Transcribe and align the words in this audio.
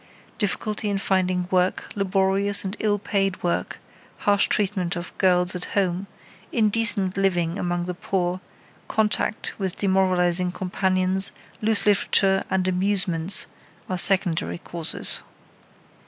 Difficulty 0.39 0.89
in 0.89 0.97
finding 0.97 1.47
work, 1.51 1.91
laborious 1.93 2.65
and 2.65 2.75
ill 2.79 2.97
paid 2.97 3.43
work, 3.43 3.77
harsh 4.17 4.47
treatment 4.47 4.95
of 4.95 5.15
girls 5.19 5.55
at 5.55 5.65
home, 5.77 6.07
indecent 6.51 7.17
living 7.17 7.59
among 7.59 7.85
the 7.85 7.93
poor, 7.93 8.41
contact 8.87 9.53
with 9.59 9.77
demoralizing 9.77 10.51
companions, 10.53 11.33
loose 11.61 11.85
literature 11.85 12.43
and 12.49 12.67
amusements 12.67 13.45
are 13.87 13.97
secondary 13.99 14.57
causes. 14.57 15.19